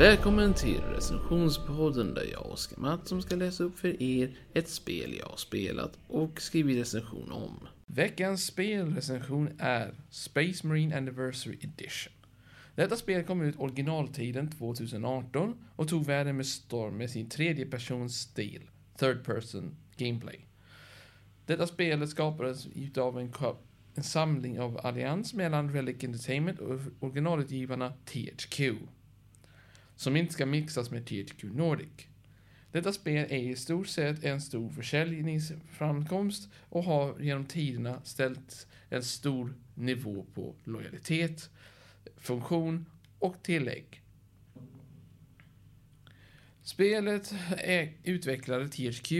[0.00, 5.26] Välkommen till recensionspodden där jag, Oskar Mattsson, ska läsa upp för er ett spel jag
[5.26, 7.68] har spelat och skrivit recension om.
[7.86, 12.12] Veckans spelrecension är Space Marine Anniversary Edition.
[12.74, 18.20] Detta spel kom ut originaltiden 2018 och tog världen med storm med sin tredje persons
[18.20, 20.40] stil, third person gameplay.
[21.46, 23.32] Detta spelet skapades utav en,
[23.94, 28.60] en samling av allians mellan Relic Entertainment och originalutgivarna THQ
[30.00, 32.06] som inte ska mixas med THQ Nordic.
[32.72, 39.02] Detta spel är i stort sett en stor försäljningsframkomst och har genom tiderna ställt en
[39.02, 41.50] stor nivå på lojalitet,
[42.16, 42.86] funktion
[43.18, 44.02] och tillägg.
[46.62, 49.12] Spelet är utvecklade THQ,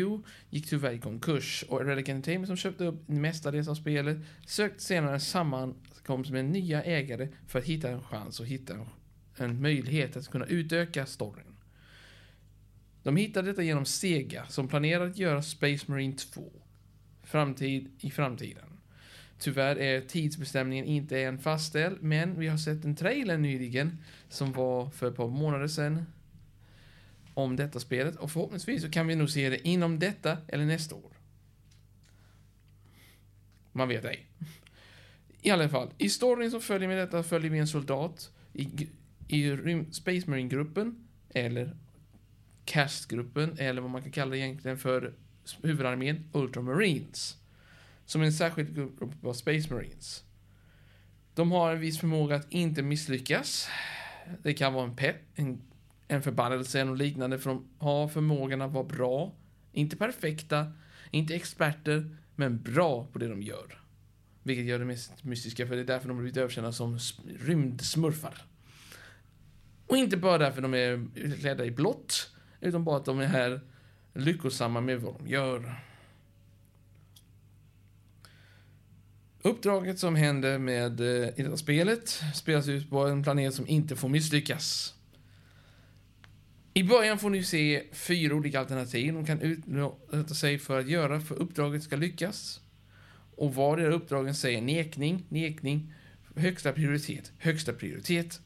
[0.51, 5.21] gick tyvärr i konkurs och Relic Entertainment som köpte upp mestadels av spelet sökte senare
[5.21, 8.87] sammankomst med nya ägare för att hitta en chans och hitta en
[9.41, 11.57] en möjlighet att kunna utöka storyn.
[13.03, 16.53] De hittade detta genom Sega som planerade att göra Space Marine 2
[17.23, 18.65] framtid, i framtiden.
[19.39, 24.91] Tyvärr är tidsbestämningen inte än fastställd, men vi har sett en trailer nyligen som var
[24.91, 26.07] för ett par månader sedan
[27.35, 30.95] om detta spelet och förhoppningsvis så kan vi nog se det inom detta eller nästa
[30.95, 31.13] år.
[33.73, 34.27] Man vet ej.
[35.43, 38.89] I alla fall, i storyn som följer med detta följer vi en soldat i
[39.33, 41.77] i Space Marine-gruppen, eller
[42.65, 45.15] CAST-gruppen, eller vad man kan kalla det egentligen för
[45.63, 47.37] huvudarmén, Ultramarines.
[48.05, 50.25] Som är en särskild grupp av Space Marines.
[51.35, 53.69] De har en viss förmåga att inte misslyckas.
[54.43, 55.63] Det kan vara en pepp, en,
[56.09, 59.35] en förbannelse eller liknande, för de har förmågan att vara bra.
[59.73, 60.73] Inte perfekta,
[61.11, 63.83] inte experter, men bra på det de gör.
[64.43, 66.99] Vilket gör det mest mystiska, för det är därför de har blivit överkända som
[67.41, 68.50] rymdsmurfar.
[69.91, 71.07] Och inte bara därför de är
[71.41, 72.31] klädda i blått,
[72.61, 73.61] utan bara att de är här
[74.15, 75.75] lyckosamma med vad de gör.
[79.43, 83.97] Uppdraget som händer med eh, i detta spelet spelas ut på en planet som inte
[83.97, 84.95] får misslyckas.
[86.75, 91.21] I början får ni se fyra olika alternativ de kan utsätta sig för att göra
[91.21, 92.61] för uppdraget ska lyckas.
[93.37, 95.95] Och var uppdragen säger nekning, nekning,
[96.37, 98.41] högsta prioritet, högsta prioritet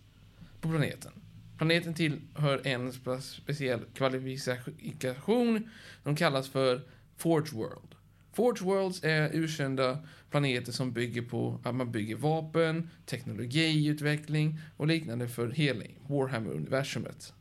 [0.61, 1.13] på planeten.
[1.57, 5.71] Planeten tillhör en speciell kvalifikation
[6.03, 6.83] som kallas för
[7.17, 7.95] Forge World.
[8.33, 15.29] Forge Worlds är urkända planeter som bygger på att man bygger vapen, teknologiutveckling och liknande
[15.29, 17.33] för hela Warhammer-universumet.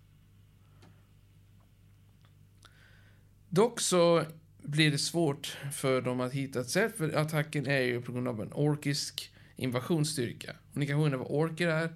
[3.49, 4.23] Dock så
[4.63, 8.27] blir det svårt för dem att hitta ett sätt, för attacken är ju på grund
[8.27, 10.55] av en orkisk invasionsstyrka.
[10.71, 11.93] Och ni kanske undrar vad orker är?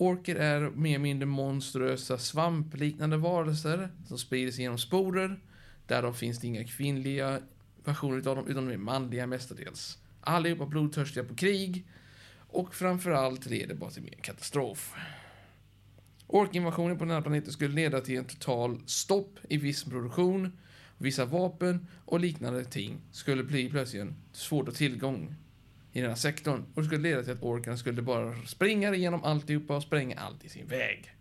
[0.00, 5.40] Orker är mer eller mindre monstruösa svampliknande varelser som sprider sig genom sporer.
[5.86, 7.40] Därav finns det inga kvinnliga
[7.84, 9.98] versioner av dem, utan de är manliga mestadels.
[10.20, 11.86] Allihopa blodtörstiga på krig
[12.48, 14.94] och framförallt leder bara till mer katastrof.
[16.26, 20.58] Orkinvasionen på den här planeten skulle leda till en total stopp i viss produktion,
[20.98, 25.34] vissa vapen och liknande ting skulle bli plötsligt svårt att tillgång
[25.92, 26.64] i den här sektorn.
[26.74, 30.44] Och det skulle leda till att orkarna skulle bara springa igenom alltihopa och spränga allt
[30.44, 31.14] i sin väg.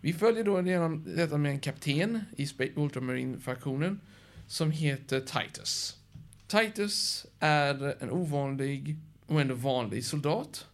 [0.00, 4.00] Vi följer då igenom detta med en kapten i Ultramarine-fraktionen
[4.46, 5.98] som heter Titus.
[6.46, 8.96] Titus är en ovanlig
[9.26, 10.66] och ändå vanlig soldat.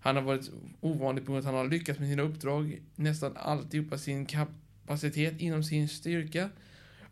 [0.00, 0.50] Han har varit
[0.80, 5.40] ovanlig på grund av att han har lyckats med sina uppdrag nästan alltihopa sin kapacitet
[5.40, 6.50] inom sin styrka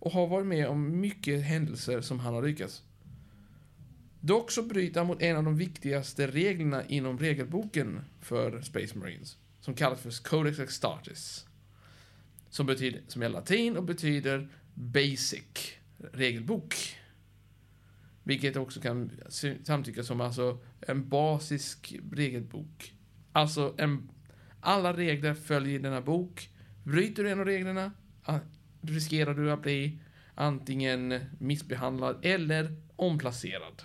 [0.02, 2.82] och har varit med om mycket händelser som han har lyckats.
[4.20, 9.36] Dock så bryter han mot en av de viktigaste reglerna inom regelboken för Space Marines,
[9.60, 11.46] som kallas för Codex Extartis.
[12.50, 15.72] Som, betyder, som är latin och betyder basic
[16.12, 16.75] regelbok.
[18.22, 19.10] Vilket också kan
[19.64, 22.94] samtyckas som alltså en basisk regelbok.
[23.32, 24.10] Alltså, en,
[24.60, 26.50] alla regler följer denna bok.
[26.84, 27.93] Bryter du en av reglerna,
[28.82, 29.99] riskerar du att bli
[30.34, 33.82] antingen missbehandlad eller omplacerad.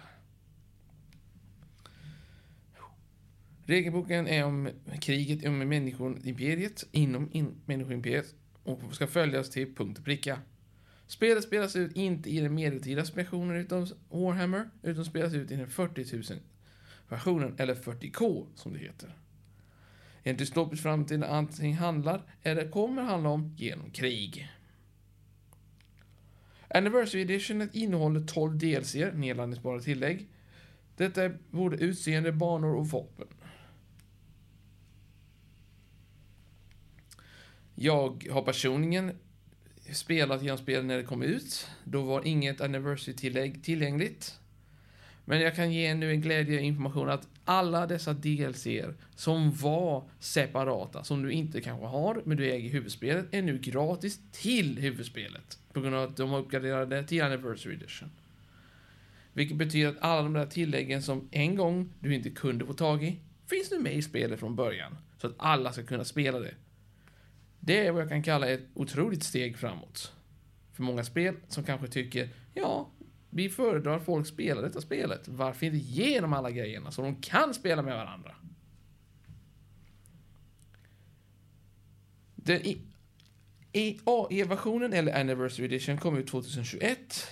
[3.66, 4.70] Regelboken är om
[5.02, 10.40] kriget om människoimperiet inom in människoimperiet och ska följas till punkt och pricka.
[11.08, 15.68] Spelet spelas ut inte i den medeltida versionen utav Warhammer, utan spelas ut i den
[15.68, 16.40] 40 000
[17.10, 19.16] versionen, eller 40K som det heter.
[20.24, 24.50] En dystopisk framtid där allting handlar, eller kommer handla om, genom krig.
[26.70, 30.28] Anniversary Edition innehåller 12 DLC, nedladdningsbara tillägg.
[30.96, 33.28] Detta är både utseende, banor och vapen.
[37.76, 39.18] Jag har personligen
[39.94, 41.68] spelat genom spelet när det kom ut.
[41.84, 44.40] Då var inget Anniversary-tillägg tillgängligt.
[45.30, 48.68] Men jag kan ge nu en glädje information att alla dessa DLC
[49.16, 54.20] som var separata, som du inte kanske har, men du äger huvudspelet, är nu gratis
[54.32, 55.60] till huvudspelet.
[55.74, 58.10] På grund av att de har uppgraderat det till Anniversary Edition.
[59.34, 63.04] Vilket betyder att alla de där tilläggen som en gång du inte kunde få tag
[63.04, 63.20] i,
[63.50, 64.98] finns nu med i spelet från början.
[65.18, 66.54] Så att alla ska kunna spela det.
[67.60, 70.14] Det är vad jag kan kalla ett otroligt steg framåt.
[70.74, 72.90] För många spel som kanske tycker, ja,
[73.38, 75.28] vi föredrar att folk spelar detta spelet.
[75.28, 78.36] Varför inte ge dem alla grejerna så de kan spela med varandra?
[82.36, 82.62] Den
[83.74, 87.28] e- AE-versionen, eller Anniversary Edition, kom ut 2021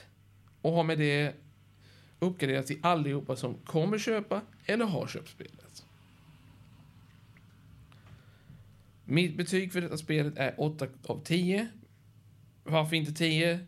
[0.61, 1.33] och har med det
[2.19, 5.85] uppgraderats till allihopa som kommer köpa eller har köpt spelet.
[9.05, 11.67] Mitt betyg för detta spelet är 8 av 10.
[12.63, 13.59] Varför inte 10?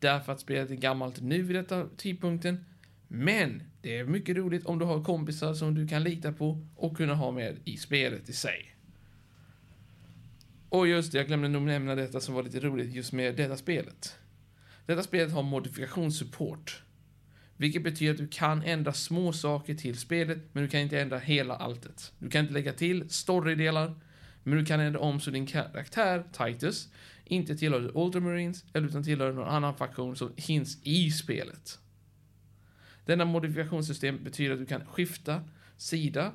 [0.00, 2.64] Därför att spelet är gammalt nu vid detta tidpunkten.
[3.08, 6.96] Men det är mycket roligt om du har kompisar som du kan lita på och
[6.96, 8.76] kunna ha med i spelet i sig.
[10.68, 13.56] Och just det, jag glömde nog nämna detta som var lite roligt just med detta
[13.56, 14.16] spelet.
[14.86, 16.82] Detta spelet har modifikationssupport.
[17.56, 21.18] Vilket betyder att du kan ändra små saker till spelet, men du kan inte ändra
[21.18, 22.12] hela alltet.
[22.18, 23.94] Du kan inte lägga till storydelar,
[24.42, 26.88] men du kan ändra om så din karaktär, Titus,
[27.24, 31.78] inte tillhör Ultramarines, eller utan tillhör någon annan faktion som finns i spelet.
[33.04, 35.42] Denna modifikationssystem betyder att du kan skifta
[35.76, 36.32] sida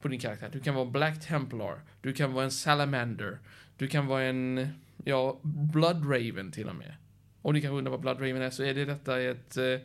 [0.00, 0.50] på din karaktär.
[0.52, 3.38] Du kan vara Black Templar, du kan vara en Salamander,
[3.76, 4.68] du kan vara en,
[5.04, 6.94] ja, Blood Raven till och med.
[7.42, 9.78] Och ni kanske undrar vad Blood Raven är, så är det detta ett eh,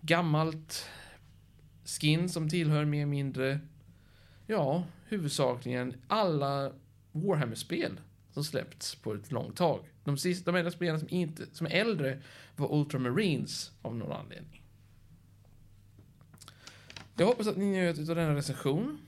[0.00, 0.88] gammalt
[1.84, 3.60] skin som tillhör mer eller mindre,
[4.46, 6.72] ja, huvudsakligen alla
[7.16, 9.84] Warhammer-spel som släppts på ett långt tag.
[10.04, 12.22] De, sista, de enda spelen som, inte, som är äldre
[12.56, 14.62] var Ultramarines av någon anledning.
[17.16, 18.98] Jag hoppas att ni njöt av denna recension.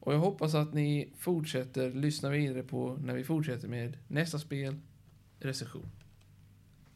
[0.00, 4.80] Och jag hoppas att ni fortsätter lyssna vidare på när vi fortsätter med nästa spel,
[5.38, 5.90] recension.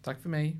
[0.02, 0.56] Tack för mig.